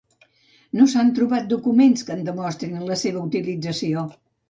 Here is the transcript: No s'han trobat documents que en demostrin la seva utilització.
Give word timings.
No 0.79 0.87
s'han 0.93 1.11
trobat 1.19 1.45
documents 1.53 2.09
que 2.09 2.17
en 2.17 2.25
demostrin 2.33 2.83
la 2.91 3.01
seva 3.07 3.27
utilització. 3.31 4.13